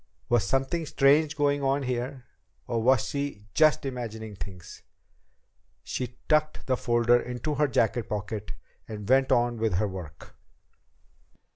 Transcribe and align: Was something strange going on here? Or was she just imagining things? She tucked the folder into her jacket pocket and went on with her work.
Was 0.29 0.43
something 0.43 0.87
strange 0.87 1.35
going 1.37 1.61
on 1.61 1.83
here? 1.83 2.23
Or 2.65 2.81
was 2.81 3.05
she 3.07 3.45
just 3.53 3.85
imagining 3.85 4.35
things? 4.35 4.81
She 5.83 6.17
tucked 6.27 6.65
the 6.65 6.75
folder 6.75 7.19
into 7.19 7.53
her 7.53 7.67
jacket 7.67 8.09
pocket 8.09 8.53
and 8.87 9.07
went 9.07 9.31
on 9.31 9.57
with 9.57 9.75
her 9.75 9.87
work. 9.87 10.35